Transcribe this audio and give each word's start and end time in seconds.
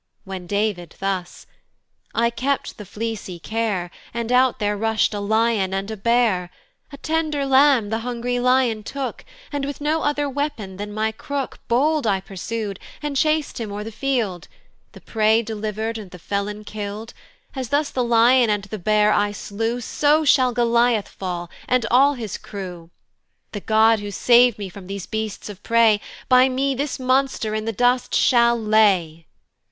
When 0.23 0.47
David 0.47 0.95
thus: 0.99 1.45
"I 2.15 2.31
kept 2.31 2.79
the 2.79 2.87
fleecy 2.87 3.37
care, 3.37 3.91
"And 4.15 4.31
out 4.31 4.57
there 4.57 4.75
rush'd 4.75 5.13
a 5.13 5.19
lion 5.19 5.75
and 5.75 5.91
a 5.91 5.95
bear; 5.95 6.49
"A 6.91 6.97
tender 6.97 7.45
lamb 7.45 7.89
the 7.91 7.99
hungry 7.99 8.39
lion 8.39 8.81
took, 8.81 9.23
"And 9.51 9.63
with 9.63 9.79
no 9.79 10.01
other 10.01 10.27
weapon 10.27 10.77
than 10.77 10.91
my 10.91 11.11
crook 11.11 11.59
"Bold 11.67 12.07
I 12.07 12.19
pursu'd, 12.19 12.79
and 13.03 13.15
chas 13.15 13.53
d 13.53 13.61
him 13.63 13.71
o'er 13.71 13.83
the 13.83 13.91
field, 13.91 14.47
"The 14.93 15.01
prey 15.01 15.43
deliver'd, 15.43 15.99
and 15.99 16.09
the 16.09 16.17
felon 16.17 16.63
kill'd: 16.63 17.13
"As 17.55 17.69
thus 17.69 17.91
the 17.91 18.03
lion 18.03 18.49
and 18.49 18.63
the 18.63 18.79
bear 18.79 19.13
I 19.13 19.31
slew, 19.31 19.81
"So 19.81 20.25
shall 20.25 20.51
Goliath 20.51 21.09
fall, 21.09 21.47
and 21.67 21.85
all 21.91 22.15
his 22.15 22.39
crew: 22.39 22.89
"The 23.51 23.59
God, 23.61 23.99
who 23.99 24.09
sav'd 24.09 24.57
me 24.57 24.67
from 24.67 24.87
these 24.87 25.05
beasts 25.05 25.47
of 25.47 25.61
prey, 25.61 26.01
"By 26.27 26.49
me 26.49 26.73
this 26.73 26.99
monster 26.99 27.53
in 27.53 27.65
the 27.65 27.71
dust 27.71 28.15
shall 28.15 28.59
lay." 28.59 29.27